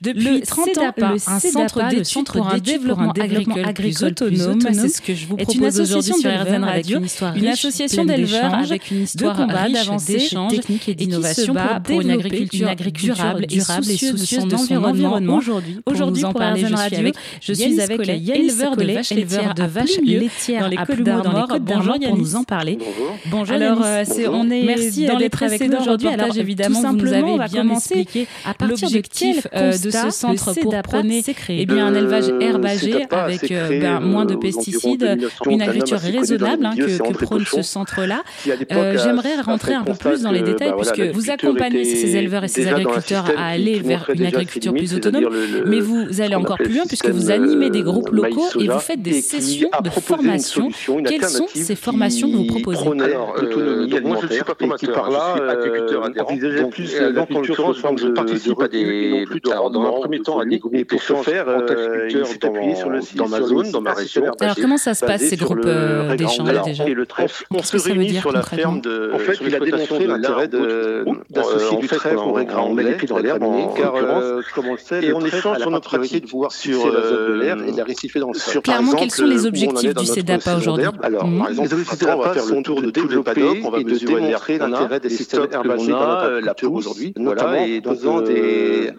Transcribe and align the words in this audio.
Depuis 0.00 0.42
30 0.42 0.78
ans, 0.78 0.94
le 1.12 1.18
Centre 1.18 1.88
d'études 1.88 2.28
pour 2.28 2.48
un 2.48 2.58
développement 2.58 3.10
agricole 3.10 3.72
plus 3.74 4.04
autonome, 4.04 4.60
c'est 4.60 4.88
ce 4.88 5.00
que 5.00 5.12
je 5.12 5.26
vous 5.26 5.36
propose 5.36 5.80
aujourd'hui 5.80 6.14
sur 6.14 6.30
RZN 6.30 6.62
Radio, 6.62 7.00
une 7.34 7.48
association 7.48 8.04
d'éleveurs 8.04 8.54
avec 8.54 8.92
une 8.92 9.02
histoire 9.02 9.36
de 9.36 9.42
combat, 9.42 9.68
d'avancées 9.68 10.28
techniques 10.50 10.88
et 10.88 10.94
d'innovation 10.94 11.52
pour 11.82 12.00
une 12.00 12.12
agriculture 12.12 12.76
durable, 12.76 13.46
durable 13.46 13.90
et 13.90 13.96
soucieuse 13.96 14.44
de 14.46 14.56
son 14.56 14.84
environnement. 14.84 15.38
Aujourd'hui, 15.38 15.80
aujourd'hui 15.84 16.22
pour 16.22 16.40
RZN 16.40 16.74
Radio, 16.76 17.10
je 17.40 17.52
suis 17.52 17.80
avec 17.80 18.08
éleveur 18.08 18.76
de 18.76 18.84
vaches 18.84 19.10
laitières 19.10 19.54
de 19.54 19.64
vaches 19.64 19.98
laitières 20.00 20.60
dans 20.60 20.68
les 20.68 20.76
Côtes 20.76 21.02
d'Armor. 21.02 21.58
Bonjour 21.60 21.98
pour 21.98 22.16
nous 22.16 22.36
en 22.36 22.44
parler. 22.44 22.78
Bonjour. 23.32 23.52
Alors, 23.52 23.78
on 24.32 24.48
est 24.48 24.62
merci 24.62 25.06
dans 25.06 25.18
les 25.18 25.28
précédents 25.28 25.80
aujourd'hui. 25.80 26.06
Alors, 26.06 26.36
évidemment, 26.36 26.82
vous 26.82 26.96
nous 26.98 27.12
avez 27.12 27.36
bien 27.50 27.68
expliqué 27.68 28.28
l'objectif 28.60 29.48
de 29.52 29.87
de 29.88 30.10
ce 30.10 30.10
centre 30.10 30.54
pour 30.60 30.74
prôner 30.82 31.22
eh 31.48 31.66
bien, 31.66 31.86
un 31.86 31.94
élevage 31.94 32.28
euh, 32.28 32.40
herbagé 32.40 33.06
avec 33.10 33.50
euh, 33.50 33.80
ben, 33.80 34.00
moins 34.00 34.24
de 34.24 34.34
euh, 34.34 34.38
pesticides, 34.38 35.18
une 35.48 35.62
agriculture 35.62 35.98
raisonnable 35.98 36.66
hein, 36.66 36.74
que, 36.76 37.12
que 37.12 37.24
prône 37.24 37.44
ce 37.44 37.62
centre-là. 37.62 38.22
J'aimerais 38.44 39.40
rentrer 39.40 39.74
un 39.74 39.84
peu 39.84 39.94
plus 39.94 40.22
dans 40.22 40.30
les 40.30 40.42
détails 40.42 40.74
puisque 40.76 41.00
vous 41.00 41.30
accompagnez 41.30 41.84
ces 41.84 42.16
éleveurs 42.16 42.44
et 42.44 42.48
ces 42.48 42.66
agriculteurs 42.66 43.30
à 43.36 43.48
aller 43.48 43.80
vers 43.80 44.10
une 44.12 44.26
agriculture 44.26 44.74
plus 44.74 44.94
autonome, 44.94 45.28
mais 45.66 45.80
vous 45.80 46.20
allez 46.20 46.34
encore 46.34 46.58
plus 46.58 46.74
loin 46.74 46.84
puisque 46.86 47.08
vous 47.08 47.30
animez 47.30 47.70
des 47.70 47.82
groupes 47.82 48.10
locaux 48.10 48.48
et 48.58 48.68
vous 48.68 48.78
faites 48.78 49.02
des 49.02 49.20
sessions 49.20 49.70
de 49.82 49.90
formation. 49.90 50.68
Quelles 51.06 51.24
sont 51.24 51.46
ces 51.54 51.76
formations 51.76 52.30
que 52.30 52.36
vous 52.36 52.46
proposez? 52.46 52.78
Alors, 52.78 53.34
moi 54.04 54.18
je 54.20 54.26
ne 54.26 54.32
suis 54.32 54.44
pas 54.44 54.54
formateur, 54.58 55.10
je 55.10 55.38
suis 55.38 55.50
agriculteur 55.50 56.04
adhérent. 56.04 56.68
plus 56.68 56.98
l'agriculture 56.98 57.74
je 57.96 58.08
participe 58.08 58.60
à 58.60 58.68
des 58.68 59.24
dans 59.82 59.96
un 59.96 60.00
premier 60.00 60.20
temps 60.20 60.38
à 60.38 60.44
des 60.44 60.58
groupes 60.58 60.84
pour 60.84 61.02
ce 61.02 61.14
faire, 61.14 61.48
euh, 61.48 62.08
il 62.10 62.26
s'est 62.26 62.44
appuyé 62.44 62.74
sur 62.74 62.90
le 62.90 63.00
site, 63.00 63.16
dans 63.16 63.28
ma 63.28 63.42
zone, 63.42 63.70
dans 63.70 63.80
ma 63.80 63.92
région. 63.92 64.24
Alors 64.40 64.56
comment 64.56 64.76
ça 64.76 64.94
se 64.94 65.04
passe 65.04 65.22
ces 65.22 65.36
groupes 65.36 65.60
euh, 65.64 66.16
d'échange 66.16 66.62
déjà 66.64 66.88
Et 66.88 66.94
le 66.94 67.06
trèfle, 67.06 67.44
on 67.50 67.62
se 67.62 67.76
réunit 67.76 68.14
sur 68.14 68.32
la 68.32 68.42
ferme 68.42 68.80
de. 68.80 69.12
En 69.14 69.18
fait, 69.18 69.38
il 69.40 69.54
a 69.54 69.60
démontré 69.60 70.06
l'intérêt 70.06 70.48
d'associer 70.48 71.78
du 71.78 71.88
trèfle 71.88 72.16
au 72.16 72.32
régras 72.32 72.60
anglais, 72.60 72.84
met 72.84 72.90
les 72.90 72.96
pieds 72.96 73.08
dans 73.08 73.18
l'herbe, 73.18 73.42
car 73.76 73.94
comme 74.54 74.68
on 74.68 74.72
le 74.72 74.78
sait, 74.78 75.04
et 75.04 75.12
on 75.12 75.24
échange 75.24 75.58
sur 75.58 75.70
nos 75.70 75.80
pratiques 75.80 76.24
de 76.24 76.30
voir 76.30 76.52
sur 76.52 76.92
la 76.92 77.02
zone 77.02 77.28
de 77.28 77.32
l'air 77.34 77.56
et 77.62 77.72
de 77.72 77.76
la 77.76 77.84
récifer 77.84 78.20
dans 78.20 78.32
le 78.32 78.38
sol. 78.38 78.62
Clairement, 78.62 78.92
quels 78.92 79.10
sont 79.10 79.26
les 79.26 79.46
objectifs 79.46 79.94
du 79.94 80.06
CEDAPA 80.06 80.56
aujourd'hui 80.56 80.86
Alors, 81.02 81.22
par 81.22 81.48
exemple, 81.48 81.68
les 81.68 81.72
objectifs 81.72 81.98
du 81.98 82.04
CEDAPA 82.04 82.38
sont 82.38 82.56
autour 82.56 82.82
de 82.82 82.90
développer 82.90 83.62
et 83.78 83.84
de 83.84 83.98
démontrer 83.98 84.58
l'intérêt 84.58 85.00
des 85.00 85.10
systèmes 85.10 85.46
herbagés 85.52 85.90
dans 85.90 86.40
la 86.40 86.54
peau 86.54 86.70
aujourd'hui, 86.70 87.12
notamment 87.16 87.64
et 87.64 87.80
faisant 87.82 88.22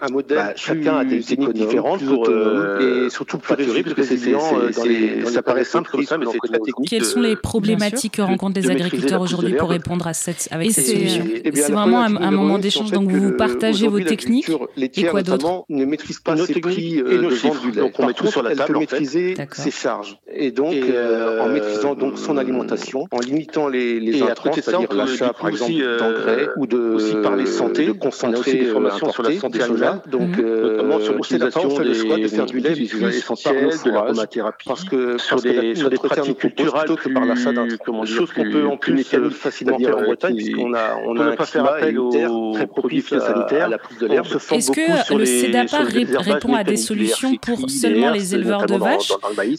un 0.01 0.11
modèle 0.11 0.53
chacun 0.69 0.97
a 0.97 1.05
des 1.05 1.21
techniques 1.21 1.53
différentes 1.53 2.03
pour, 2.03 2.29
euh, 2.29 3.05
et 3.05 3.09
surtout 3.09 3.37
plus 3.37 3.53
réduire 3.55 3.83
parce 3.83 3.95
que 3.95 4.17
c'est, 4.17 5.25
ça 5.25 5.41
paraît 5.41 5.63
simple 5.63 5.89
comme 5.91 6.03
ça, 6.03 6.17
mais 6.17 6.25
c'est 6.31 6.37
très 6.37 6.59
technique. 6.59 6.89
Quelles 6.89 7.05
sont 7.05 7.21
les 7.21 7.35
problématiques 7.35 8.15
que 8.15 8.21
rencontrent 8.21 8.59
les 8.59 8.69
agriculteurs 8.69 9.21
aujourd'hui 9.21 9.53
pour 9.53 9.69
répondre 9.69 10.07
à 10.07 10.13
cette, 10.13 10.47
avec 10.51 10.71
cette 10.71 10.85
solution 10.85 11.25
C'est 11.53 11.71
vraiment 11.71 12.01
un, 12.01 12.31
moment 12.31 12.59
d'échange, 12.59 12.91
donc 12.91 13.09
vous 13.11 13.31
partagez 13.33 13.87
vos 13.87 13.99
techniques 13.99 14.51
et 14.77 15.03
quoi 15.05 15.23
d'autre 15.23 15.65
ne 15.69 15.85
maîtrise 15.85 16.19
pas 16.19 16.35
ses 16.37 16.59
prix 16.59 16.99
et 16.99 17.17
nos 17.17 17.31
chiffres, 17.31 17.71
donc 17.75 17.93
on 17.99 18.05
met 18.05 18.13
tout 18.13 18.27
sur 18.27 18.43
la 18.43 18.55
table, 18.55 18.79
maîtriser 18.79 19.35
ses 19.51 19.71
charges. 19.71 20.17
Et 20.31 20.51
donc, 20.51 20.73
euh, 20.73 21.41
en 21.41 21.49
maîtrisant 21.49 21.95
donc 21.95 22.17
son 22.17 22.37
alimentation, 22.37 23.07
en 23.11 23.19
limitant 23.19 23.67
les 23.67 24.21
intrants, 24.21 24.51
c'est-à-dire 24.53 24.93
l'achat 24.93 25.33
par 25.33 25.49
exemple 25.49 25.73
d'engrais 25.99 26.47
ou 26.57 26.67
de 26.67 26.77
aussi 26.77 27.15
parler 27.15 27.45
santé, 27.45 27.87
de 27.87 27.91
concentrer 27.93 28.53
des 28.53 28.65
formations 28.65 29.11
sur 29.11 29.23
la 29.23 29.37
santé 29.39 29.61
animale, 29.61 30.01
donc 30.09 30.39
notamment 30.61 30.99
sur 30.99 31.13
l'utilisation 31.13 31.61
on 31.65 31.69
fait 31.69 31.83
le 31.83 31.93
choix 31.93 32.17
de 32.17 32.27
faire 32.27 32.45
du 32.45 32.59
lait 32.59 32.73
plus 32.73 33.03
essentiel, 33.15 33.69
de 33.85 33.91
l'aromathérapie, 33.91 34.65
parce 34.67 34.83
que 34.83 35.17
sur 35.17 35.41
des, 35.41 35.75
sur 35.75 35.89
des 35.89 35.97
pratiques 35.97 36.37
culturelles 36.37 36.85
plutôt 36.85 36.95
que 36.95 37.09
par 37.09 37.25
l'achat 37.25 37.51
d'un 37.51 37.67
chose 38.05 38.31
qu'on 38.33 38.49
peut 38.49 38.65
en 38.65 38.77
plus 38.77 39.03
facilement 39.31 39.79
faire 39.79 39.97
en 39.97 40.03
Bretagne, 40.03 40.35
puisqu'on 40.35 40.73
a 40.73 40.97
on 41.05 41.17
a 41.17 41.35
pas 41.35 41.45
faire 41.45 41.65
appel 41.65 41.99
aux 41.99 42.53
très 42.53 42.67
propice 42.67 43.13
à 43.13 43.67
la 43.67 43.77
prise 43.77 43.97
de 43.97 44.07
l'herbe. 44.07 44.27
Est-ce 44.51 44.71
que 44.71 45.13
le 45.15 45.25
CEDAPA 45.25 45.79
répond 46.19 46.53
à 46.53 46.63
des 46.63 46.77
solutions 46.77 47.35
pour 47.35 47.69
seulement 47.69 48.11
les 48.11 48.35
éleveurs 48.35 48.65
de 48.65 48.75
vaches 48.75 49.11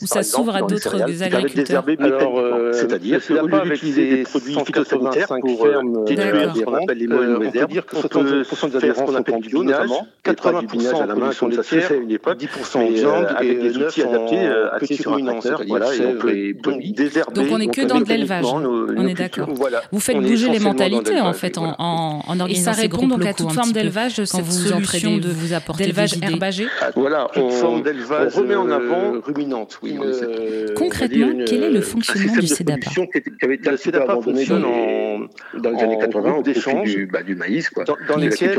ou 0.02 0.06
ça 0.06 0.22
s'ouvre 0.22 0.56
à 0.56 0.62
d'autres 0.62 1.00
agriculteurs 1.22 1.84
Alors, 1.98 2.38
c'est-à-dire 2.72 3.18
que 3.18 3.24
CEDAPA 3.24 3.56
avec 3.58 3.84
des 3.84 4.22
produits 4.24 4.56
phytosanitaires 4.64 5.28
pour 5.28 6.04
détruire 6.06 6.54
ce 6.54 6.60
qu'on 6.62 6.74
appelle 6.74 6.98
les 6.98 7.06
mauvaises 7.06 7.56
herbes, 7.56 7.72
on 7.94 8.08
peut 8.08 8.44
faire 8.44 8.96
ce 8.96 9.02
qu'on 9.02 9.14
appelle 9.14 9.40
du 9.40 9.48
binage, 9.48 9.88
80% 10.24 11.02
à 11.02 11.06
la 11.06 11.14
main, 11.14 11.30
comme 11.38 11.52
ça 11.52 11.62
se 11.62 11.80
fait 11.80 11.94
à 11.94 11.96
une 11.96 12.10
époque, 12.10 12.38
10% 12.38 12.78
en 12.78 12.90
viande, 12.90 13.26
avec 13.36 13.60
des 13.60 13.76
outils 13.78 14.02
adaptés, 14.02 14.46
appuyés 14.72 15.02
sur 15.02 15.14
un 15.14 15.24
tracteur, 15.24 15.62
voilà, 15.66 15.94
et 15.94 16.06
on 16.06 16.14
peut 16.18 16.32
désherber. 16.94 17.32
Donc 17.34 17.48
on 17.50 17.58
n'est 17.58 17.68
que 17.68 17.82
dans 17.82 18.00
de 18.00 18.08
l'élevage, 18.08 18.44
on 18.44 19.06
est 19.06 19.14
d'accord. 19.14 19.48
Vous 19.92 20.00
faites 20.00 20.18
bouger 20.18 20.48
les 20.48 20.58
mentalités 20.60 21.20
en 21.20 21.32
fait 21.32 21.58
en, 21.58 21.74
en, 21.78 22.22
en 22.26 22.40
organisant 22.40 22.72
ces 22.72 22.88
groupes 22.88 23.08
donc 23.10 23.26
à 23.26 23.34
toute 23.34 23.52
forme 23.52 23.72
d'élevage 23.72 24.20
vous 24.20 24.52
solution 24.52 25.18
de 25.18 25.28
vous 25.28 25.52
apporter 25.52 25.84
d'élevage 25.84 26.14
herbagé. 26.22 26.66
Voilà, 26.94 27.28
toute 27.32 27.52
forme 27.52 27.82
d'élevage 27.82 28.34
remet 28.34 28.54
en 28.54 28.70
avant 28.70 29.12
ruminante, 29.24 29.78
oui. 29.82 29.98
Concrètement, 30.76 31.28
quel 31.46 31.62
est 31.64 31.70
le 31.70 31.80
fonctionnement 31.80 32.36
du 32.40 32.46
CEDAPA 32.60 33.70
Le 33.70 33.76
CEDAPA 33.76 34.20
fonctionne 34.20 34.62
dans 34.62 35.70
les 35.70 35.82
années 35.82 35.98
80 35.98 36.42
d'échange. 36.42 36.94
du 36.94 37.34
maïs, 37.34 37.70
quoi, 37.70 37.84
dans 37.84 38.16
lesquels 38.16 38.58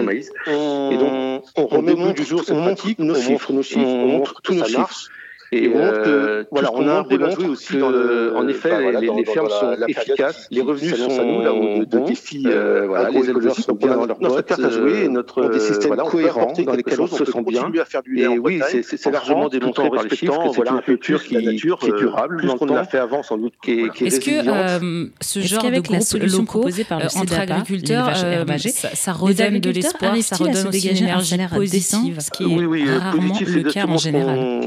et 0.52 0.98
donc 0.98 1.44
on 1.56 1.66
remet 1.68 1.94
au 1.94 2.14
du 2.14 2.24
jour 2.24 2.44
cette 2.44 2.58
pratique, 2.58 3.00
nos 3.00 3.16
chiffres, 3.16 3.54
nos 3.54 3.64
chiffres, 3.64 3.86
on 3.86 4.08
montre 4.08 4.42
tous 4.42 4.54
nos 4.54 4.66
chiffres. 4.66 5.10
Et, 5.54 5.68
on 5.68 5.80
montre 5.80 6.04
que, 6.04 6.48
voilà, 6.50 6.70
on 6.74 6.88
a 6.88 7.04
démontré 7.04 7.46
aussi 7.46 7.78
dans 7.78 7.90
le, 7.90 8.34
en 8.38 8.48
effet, 8.48 8.92
les, 9.02 9.10
les, 9.10 9.26
fermes 9.26 9.50
sont 9.50 9.76
efficaces, 9.86 10.48
les 10.50 10.62
revenus 10.62 10.96
sont 10.96 11.20
à 11.20 11.26
nous 11.26 11.42
là 11.42 11.54
où 11.54 11.84
de 11.84 12.00
défis, 12.08 12.44
euh, 12.46 12.86
voilà, 12.88 13.10
les 13.10 13.30
éleveurs 13.30 13.56
sont 13.56 13.74
bien 13.74 13.98
dans 13.98 14.06
leur 14.06 14.22
notre 14.22 14.42
carte 14.44 14.64
à 14.64 14.70
jouer, 14.70 15.10
notre 15.10 15.50
des 15.50 15.60
systèmes 15.60 15.98
cohérents 16.10 16.54
dans 16.66 16.72
lesquels 16.72 17.02
on 17.02 17.08
se 17.08 17.26
sent 17.26 17.44
bien. 17.46 17.70
Et 18.16 18.28
oui, 18.30 18.62
c'est 18.70 19.12
largement 19.12 19.50
démontré 19.50 19.90
par 19.90 20.04
les 20.04 20.16
chiffres 20.16 20.52
voilà 20.56 20.72
une 20.72 20.82
culture 20.82 21.22
qui 21.22 21.36
est 21.36 21.52
durable, 21.52 22.38
plus 22.38 22.48
qu'on 22.54 22.74
a 22.74 22.86
fait 22.86 23.00
avant 23.00 23.22
sans 23.22 23.38
doute, 23.38 23.54
qui 23.62 23.82
est 23.82 24.02
Est-ce 24.02 24.22
que 24.22 25.12
ce 25.20 25.40
genre 25.42 25.70
de 25.70 25.80
groupe 25.82 26.02
solution 26.02 26.46
proposée 26.46 26.86
par 26.86 27.00
le 27.00 27.08
entre 27.18 27.38
agriculteurs, 27.38 28.16
ça 28.16 29.12
redonne 29.12 29.60
de 29.60 29.70
l'espoir, 29.70 30.16
ça 30.22 30.38
redonne 30.38 30.68
aussi 30.70 30.88
une 30.88 30.98
énergie 30.98 31.38
positive, 31.54 32.20
ce 32.22 32.32
qui 32.32 32.44
est 32.44 32.98
rarement 32.98 33.38
le 33.46 33.64
cas 33.64 33.86
en 33.86 33.98
général 33.98 34.62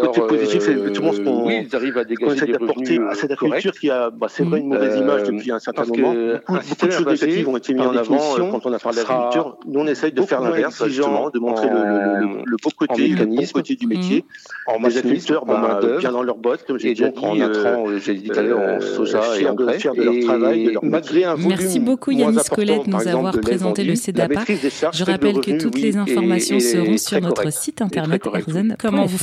côté 0.00 0.20
positif, 0.22 0.62
c'est 0.62 0.92
tout 0.92 1.02
le 1.02 1.06
monde 1.06 1.16
oui, 1.46 1.66
ils 1.68 1.76
arrivent 1.76 1.98
à 1.98 2.04
dégager 2.04 2.46
des 2.46 2.56
revenus 2.56 3.00
à 3.08 3.14
cette 3.14 3.30
agriculture 3.30 3.72
qui 3.72 3.90
a, 3.90 4.10
bah, 4.10 4.26
c'est 4.30 4.44
vrai, 4.44 4.60
une 4.60 4.68
mauvaise 4.68 4.96
image 4.96 5.24
depuis 5.24 5.50
un 5.52 5.58
certain 5.58 5.84
moment. 5.84 6.14
Beaucoup 6.48 6.86
de 6.86 6.90
choses 6.90 7.06
négatives 7.06 7.48
ont 7.48 7.56
été 7.56 7.74
mises 7.74 7.86
en 7.86 7.96
avant 7.96 8.50
quand 8.50 8.66
on 8.66 8.72
a 8.72 8.78
parlé 8.78 8.98
d'agriculture. 8.98 9.58
Nous, 9.66 9.80
on 9.80 9.86
essaye 9.86 10.12
de 10.12 10.22
faire 10.22 10.40
l'inverse, 10.40 10.84
justement, 10.86 11.30
de 11.30 11.38
montrer 11.38 11.68
le 11.68 12.56
beau 12.62 12.70
côté, 12.76 13.08
le 13.08 13.26
bon 13.26 13.44
côté 13.52 13.74
du 13.74 13.86
métier. 13.86 14.24
En 14.66 14.78
les 14.86 14.98
agriculteurs, 14.98 15.44
bien 15.44 16.12
dans 16.12 16.22
leur 16.22 16.36
bottes, 16.36 16.64
comme 16.66 16.78
j'ai 16.78 16.94
dit, 16.94 17.04
en 17.04 17.40
intrant, 17.40 17.84
j'ai 17.98 18.14
dit 18.14 18.28
tout 18.28 18.38
à 18.38 18.42
l'heure, 18.42 18.76
en 18.76 18.80
soja 18.80 19.38
et 19.38 19.48
engrais, 19.48 19.78
de 19.78 20.02
leur 20.02 20.20
travail, 20.24 20.76
malgré 20.82 21.24
un 21.24 21.34
volume 21.34 21.48
Merci 21.48 21.80
beaucoup 21.80 22.10
Yannis 22.10 22.38
Colette 22.50 22.86
de 22.86 22.90
nous 22.90 23.08
avoir 23.08 23.38
présenté 23.40 23.84
le 23.84 23.94
CEDAPA. 23.94 24.44
Je 24.92 25.04
rappelle 25.04 25.40
que 25.40 25.58
toutes 25.58 25.78
les 25.78 25.96
informations 25.96 26.60
seront 26.60 26.96
sur 26.96 27.20
notre 27.20 27.52
site 27.52 27.82
internet 27.82 28.22
Erzen. 28.32 28.76
Comment 28.78 29.06
vous 29.06 29.18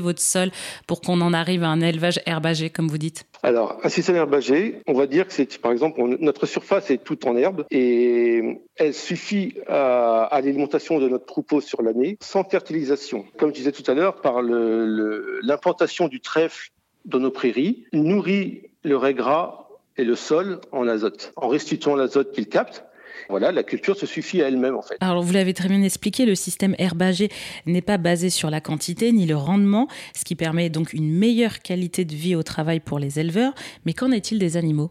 votre 0.00 0.20
sol 0.20 0.50
pour 0.86 1.00
qu'on 1.00 1.20
en 1.20 1.32
arrive 1.32 1.62
à 1.62 1.68
un 1.68 1.80
élevage 1.80 2.20
herbagé, 2.26 2.70
comme 2.70 2.88
vous 2.88 2.98
dites 2.98 3.26
Alors, 3.42 3.78
un 3.82 3.88
système 3.88 4.16
herbagé, 4.16 4.80
on 4.86 4.94
va 4.94 5.06
dire 5.06 5.26
que 5.26 5.32
c'est, 5.32 5.58
par 5.58 5.72
exemple, 5.72 6.00
notre 6.20 6.46
surface 6.46 6.90
est 6.90 6.98
toute 6.98 7.26
en 7.26 7.36
herbe 7.36 7.64
et 7.70 8.60
elle 8.76 8.94
suffit 8.94 9.54
à, 9.68 10.28
l'alimentation 10.32 10.98
de 10.98 11.08
notre 11.08 11.26
troupeau 11.26 11.60
sur 11.60 11.82
l'année 11.82 12.16
sans 12.20 12.44
fertilisation. 12.44 13.24
Comme 13.36 13.50
je 13.50 13.54
disais 13.54 13.72
tout 13.72 13.88
à 13.90 13.94
l'heure, 13.94 14.20
par 14.20 14.42
l'implantation 14.42 16.08
du 16.08 16.20
trèfle 16.20 16.70
dans 17.04 17.20
nos 17.20 17.30
prairies, 17.30 17.84
nourrit 17.92 18.62
le 18.82 18.96
régras 18.96 19.66
et 19.96 20.04
le 20.04 20.16
sol 20.16 20.60
en 20.72 20.88
azote, 20.88 21.32
en 21.36 21.48
restituant 21.48 21.94
l'azote 21.94 22.32
qu'il 22.32 22.48
capte 22.48 22.84
voilà, 23.28 23.52
la 23.52 23.62
culture 23.62 23.96
se 23.96 24.06
suffit 24.06 24.42
à 24.42 24.48
elle-même 24.48 24.76
en 24.76 24.82
fait. 24.82 24.96
Alors 25.00 25.22
vous 25.22 25.32
l'avez 25.32 25.54
très 25.54 25.68
bien 25.68 25.82
expliqué, 25.82 26.26
le 26.26 26.34
système 26.34 26.74
herbager 26.78 27.28
n'est 27.66 27.82
pas 27.82 27.98
basé 27.98 28.30
sur 28.30 28.50
la 28.50 28.60
quantité 28.60 29.12
ni 29.12 29.26
le 29.26 29.36
rendement, 29.36 29.88
ce 30.14 30.24
qui 30.24 30.34
permet 30.34 30.70
donc 30.70 30.92
une 30.92 31.10
meilleure 31.10 31.60
qualité 31.60 32.04
de 32.04 32.14
vie 32.14 32.36
au 32.36 32.42
travail 32.42 32.80
pour 32.80 32.98
les 32.98 33.18
éleveurs. 33.18 33.54
Mais 33.84 33.92
qu'en 33.92 34.10
est-il 34.10 34.38
des 34.38 34.56
animaux? 34.56 34.90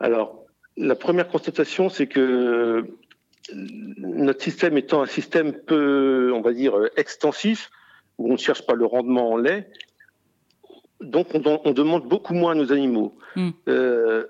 Alors 0.00 0.44
la 0.76 0.94
première 0.94 1.28
constatation, 1.28 1.88
c'est 1.88 2.06
que 2.06 2.86
notre 3.52 4.42
système 4.42 4.76
étant 4.76 5.02
un 5.02 5.06
système 5.06 5.52
peu, 5.52 6.32
on 6.34 6.40
va 6.40 6.52
dire, 6.52 6.74
extensif, 6.96 7.70
où 8.18 8.28
on 8.28 8.32
ne 8.32 8.38
cherche 8.38 8.64
pas 8.66 8.74
le 8.74 8.84
rendement 8.84 9.32
en 9.32 9.36
lait, 9.36 9.68
donc 11.00 11.28
on, 11.34 11.72
demande 11.72 12.08
beaucoup 12.08 12.34
moins 12.34 12.52
à 12.52 12.54
nos 12.54 12.72
animaux. 12.72 13.16
Hmm. 13.36 13.50
Euh, 13.68 14.26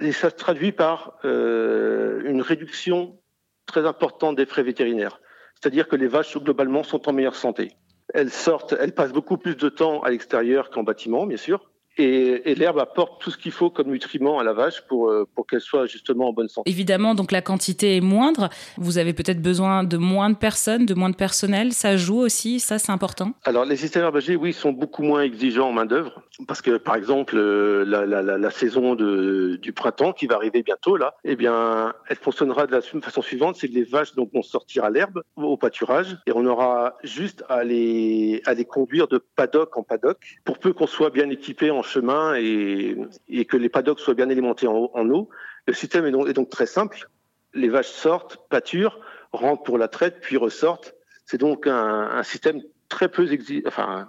et 0.00 0.12
ça 0.12 0.30
se 0.30 0.34
traduit 0.34 0.72
par 0.72 1.18
euh, 1.24 2.22
une 2.24 2.42
réduction 2.42 3.18
très 3.66 3.86
importante 3.86 4.36
des 4.36 4.46
frais 4.46 4.62
vétérinaires. 4.62 5.20
c'est-à-dire 5.54 5.88
que 5.88 5.96
les 5.96 6.08
vaches 6.08 6.36
globalement 6.36 6.82
sont 6.82 7.08
en 7.08 7.12
meilleure 7.12 7.36
santé. 7.36 7.72
Elles 8.12 8.30
sortent, 8.30 8.74
elles 8.78 8.92
passent 8.92 9.12
beaucoup 9.12 9.38
plus 9.38 9.56
de 9.56 9.68
temps 9.68 10.02
à 10.02 10.10
l'extérieur 10.10 10.70
qu'en 10.70 10.82
bâtiment, 10.82 11.26
bien 11.26 11.38
sûr. 11.38 11.70
Et, 11.96 12.54
l'herbe 12.54 12.78
apporte 12.78 13.20
tout 13.20 13.30
ce 13.30 13.38
qu'il 13.38 13.52
faut 13.52 13.70
comme 13.70 13.90
nutriments 13.90 14.38
à 14.38 14.44
la 14.44 14.52
vache 14.52 14.82
pour, 14.88 15.08
euh, 15.08 15.28
pour 15.34 15.46
qu'elle 15.46 15.60
soit 15.60 15.86
justement 15.86 16.28
en 16.28 16.32
bonne 16.32 16.48
santé. 16.48 16.70
Évidemment, 16.70 17.14
donc 17.14 17.32
la 17.32 17.42
quantité 17.42 17.96
est 17.96 18.00
moindre. 18.00 18.48
Vous 18.76 18.98
avez 18.98 19.12
peut-être 19.12 19.42
besoin 19.42 19.84
de 19.84 19.96
moins 19.96 20.30
de 20.30 20.36
personnes, 20.36 20.86
de 20.86 20.94
moins 20.94 21.10
de 21.10 21.16
personnel. 21.16 21.72
Ça 21.72 21.96
joue 21.96 22.18
aussi, 22.18 22.60
ça 22.60 22.78
c'est 22.78 22.92
important? 22.92 23.32
Alors 23.44 23.64
les 23.64 23.76
systèmes 23.76 24.04
herbagers, 24.04 24.36
oui, 24.36 24.52
sont 24.52 24.72
beaucoup 24.72 25.02
moins 25.02 25.22
exigeants 25.22 25.68
en 25.68 25.72
main-d'œuvre. 25.72 26.22
Parce 26.48 26.62
que 26.62 26.76
par 26.76 26.96
exemple, 26.96 27.36
euh, 27.36 27.84
la, 27.86 28.06
la, 28.06 28.22
la, 28.22 28.50
saison 28.50 28.94
de, 28.94 29.58
du 29.62 29.72
printemps 29.72 30.12
qui 30.12 30.26
va 30.26 30.36
arriver 30.36 30.62
bientôt, 30.62 30.96
là, 30.96 31.14
eh 31.24 31.36
bien, 31.36 31.92
elle 32.08 32.16
fonctionnera 32.16 32.66
de 32.66 32.72
la 32.72 32.80
façon 32.80 33.22
suivante 33.22 33.56
c'est 33.56 33.68
que 33.68 33.74
les 33.74 33.84
vaches 33.84 34.14
donc, 34.14 34.32
vont 34.32 34.42
sortir 34.42 34.84
à 34.84 34.90
l'herbe, 34.90 35.22
au 35.36 35.56
pâturage, 35.56 36.16
et 36.26 36.32
on 36.32 36.44
aura 36.46 36.96
juste 37.04 37.44
à 37.48 37.62
les, 37.62 38.42
à 38.46 38.54
les 38.54 38.64
conduire 38.64 39.06
de 39.06 39.18
paddock 39.18 39.76
en 39.76 39.82
paddock, 39.82 40.38
pour 40.44 40.58
peu 40.58 40.72
qu'on 40.72 40.86
soit 40.86 41.10
bien 41.10 41.30
équipé 41.30 41.70
en 41.70 41.82
chemin 41.84 42.34
et, 42.36 43.44
que 43.46 43.56
les 43.56 43.68
paddocks 43.68 44.00
soient 44.00 44.14
bien 44.14 44.30
alimentés 44.30 44.66
en, 44.66 45.10
eau. 45.10 45.28
Le 45.66 45.72
système 45.72 46.06
est 46.06 46.10
donc, 46.10 46.28
est 46.28 46.32
donc, 46.32 46.50
très 46.50 46.66
simple. 46.66 47.08
Les 47.54 47.68
vaches 47.68 47.90
sortent, 47.90 48.38
pâturent, 48.48 48.98
rentrent 49.32 49.62
pour 49.62 49.78
la 49.78 49.88
traite, 49.88 50.18
puis 50.20 50.36
ressortent. 50.36 50.94
C'est 51.26 51.38
donc 51.38 51.66
un, 51.66 52.22
système 52.22 52.60
très 52.88 53.08
peu 53.08 53.26
enfin, 53.66 54.08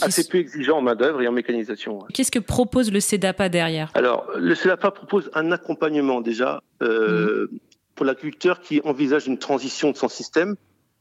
assez 0.00 0.28
peu 0.28 0.38
exigeant 0.38 0.78
en 0.78 0.82
main-d'œuvre 0.82 1.20
et 1.20 1.28
en 1.28 1.32
mécanisation. 1.32 2.00
Qu'est-ce 2.14 2.30
que 2.30 2.38
propose 2.38 2.92
le 2.92 3.00
CEDAPA 3.00 3.48
derrière? 3.48 3.90
Alors, 3.94 4.30
le 4.36 4.54
CEDAPA 4.54 4.90
propose 4.92 5.30
un 5.34 5.52
accompagnement 5.52 6.20
déjà 6.20 6.62
euh, 6.82 7.48
mmh. 7.50 7.58
pour 7.94 8.06
l'agriculteur 8.06 8.60
qui 8.60 8.80
envisage 8.84 9.26
une 9.26 9.38
transition 9.38 9.90
de 9.90 9.96
son 9.96 10.08
système 10.08 10.56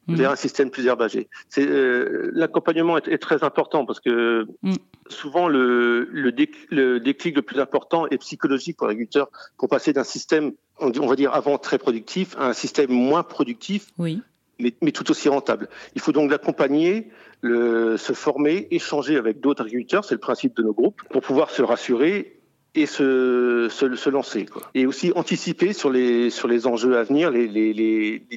Mmh. 0.07 0.15
vers 0.15 0.31
un 0.31 0.35
système 0.37 0.69
plus 0.69 0.85
herbagé. 0.87 1.27
Euh, 1.57 2.31
l'accompagnement 2.33 2.97
est, 2.97 3.17
très 3.17 3.43
important 3.43 3.85
parce 3.85 3.99
que 3.99 4.47
mmh. 4.63 4.75
souvent 5.09 5.49
le, 5.49 6.07
le, 6.11 6.31
déclic 6.31 7.35
le 7.35 7.41
plus 7.41 7.59
important 7.59 8.07
est 8.07 8.17
psychologique 8.17 8.77
pour 8.77 8.87
l'agriculteur 8.87 9.29
pour 9.57 9.67
passer 9.67 9.91
d'un 9.91 10.05
système 10.05 10.53
on 10.79 11.07
va 11.07 11.15
dire 11.17 11.33
avant 11.33 11.57
très 11.57 11.77
productif 11.77 12.37
à 12.37 12.47
un 12.47 12.53
système 12.53 12.89
moins 12.89 13.23
productif. 13.23 13.87
Oui. 13.97 14.21
Mais, 14.59 14.73
mais, 14.81 14.91
tout 14.91 15.11
aussi 15.11 15.29
rentable. 15.29 15.69
Il 15.93 16.01
faut 16.01 16.11
donc 16.11 16.31
l'accompagner, 16.31 17.09
se 17.43 18.13
former, 18.15 18.67
échanger 18.71 19.15
avec 19.15 19.39
d'autres 19.39 19.63
agriculteurs, 19.63 20.03
c'est 20.03 20.15
le 20.15 20.19
principe 20.19 20.55
de 20.55 20.63
nos 20.63 20.73
groupes, 20.73 21.03
pour 21.11 21.21
pouvoir 21.21 21.51
se 21.51 21.61
rassurer 21.61 22.36
et 22.77 22.85
se, 22.85 23.67
se, 23.69 24.09
lancer. 24.09 24.45
Et 24.75 24.85
aussi 24.85 25.11
anticiper 25.15 25.73
sur 25.73 25.89
les, 25.89 26.29
sur 26.29 26.47
les 26.47 26.67
enjeux 26.67 26.97
à 26.97 27.03
venir, 27.03 27.31
les, 27.31 27.47
les, 27.47 28.27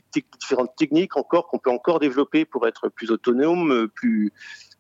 différentes 0.41 0.75
techniques 0.77 1.17
encore 1.17 1.47
qu'on 1.47 1.59
peut 1.59 1.71
encore 1.71 2.01
développer 2.01 2.47
pour 2.47 2.67
être 2.67 2.89
plus 2.89 3.11
autonome, 3.11 3.89
plus, 3.95 4.33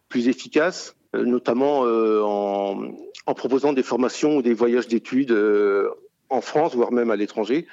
plus 0.08 0.28
efficace, 0.28 0.96
euh, 1.14 1.24
notamment 1.24 1.84
euh, 1.84 2.22
en, 2.22 3.34
proposant 3.34 3.72
des 3.72 3.82
formations 3.82 4.36
ou 4.36 4.42
des 4.42 4.54
voyages 4.54 4.88
d'études 4.88 5.32
euh, 5.32 5.90
en 6.30 6.40
France, 6.40 6.74
voire 6.74 6.92
même 6.92 7.10
à 7.10 7.16
l'étranger, 7.16 7.66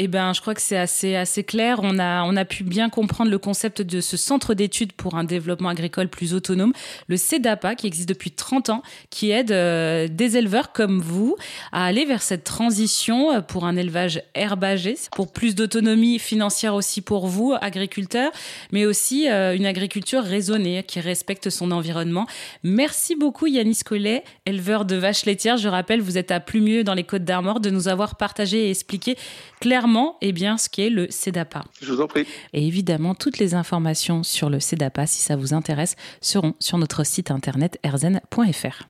eh 0.00 0.08
ben, 0.08 0.32
je 0.32 0.40
crois 0.40 0.54
que 0.54 0.60
c'est 0.60 0.76
assez, 0.76 1.14
assez 1.14 1.44
clair. 1.44 1.78
On 1.80 2.00
a, 2.00 2.24
on 2.24 2.34
a 2.34 2.44
pu 2.44 2.64
bien 2.64 2.90
comprendre 2.90 3.30
le 3.30 3.38
concept 3.38 3.80
de 3.80 4.00
ce 4.00 4.16
centre 4.16 4.52
d'études 4.52 4.92
pour 4.92 5.14
un 5.14 5.22
développement 5.22 5.68
agricole 5.68 6.08
plus 6.08 6.34
autonome, 6.34 6.72
le 7.06 7.16
CEDAPA, 7.16 7.76
qui 7.76 7.86
existe 7.86 8.08
depuis 8.08 8.32
30 8.32 8.70
ans, 8.70 8.82
qui 9.10 9.30
aide 9.30 9.52
euh, 9.52 10.08
des 10.08 10.36
éleveurs 10.36 10.72
comme 10.72 11.00
vous 11.00 11.36
à 11.70 11.84
aller 11.84 12.06
vers 12.06 12.22
cette 12.22 12.42
transition 12.42 13.30
euh, 13.30 13.40
pour 13.40 13.66
un 13.66 13.76
élevage 13.76 14.20
herbagé, 14.34 14.96
pour 15.12 15.32
plus 15.32 15.54
d'autonomie 15.54 16.18
financière 16.18 16.74
aussi 16.74 17.00
pour 17.00 17.28
vous, 17.28 17.54
agriculteurs, 17.60 18.32
mais 18.72 18.86
aussi 18.86 19.30
euh, 19.30 19.54
une 19.54 19.66
agriculture 19.66 20.24
raisonnée 20.24 20.82
qui 20.82 20.98
respecte 20.98 21.50
son 21.50 21.70
environnement. 21.70 22.26
Merci 22.64 23.14
beaucoup 23.14 23.46
Yanis 23.46 23.82
Collet, 23.84 24.24
éleveur 24.44 24.86
de 24.86 24.96
vaches 24.96 25.24
laitières. 25.24 25.56
Je 25.56 25.68
rappelle, 25.68 26.00
vous 26.00 26.18
êtes 26.18 26.32
à 26.32 26.40
Plumieux 26.40 26.82
dans 26.82 26.94
les 26.94 27.04
Côtes 27.04 27.24
d'Armor, 27.24 27.60
de 27.60 27.70
nous 27.70 27.86
avoir 27.86 28.16
partagé 28.16 28.66
et 28.66 28.70
expliqué 28.70 29.16
clairement 29.60 29.83
et 29.84 30.28
eh 30.28 30.32
bien, 30.32 30.56
ce 30.56 30.68
qu'est 30.68 30.88
le 30.88 31.08
CEDAPA. 31.10 31.64
Je 31.82 31.92
vous 31.92 32.00
en 32.00 32.06
prie. 32.06 32.26
Et 32.52 32.66
évidemment, 32.66 33.14
toutes 33.14 33.38
les 33.38 33.54
informations 33.54 34.22
sur 34.22 34.48
le 34.48 34.58
CEDAPA, 34.58 35.06
si 35.06 35.20
ça 35.20 35.36
vous 35.36 35.52
intéresse, 35.52 35.96
seront 36.20 36.54
sur 36.58 36.78
notre 36.78 37.04
site 37.04 37.30
internet 37.30 37.78
erzen.fr. 37.82 38.82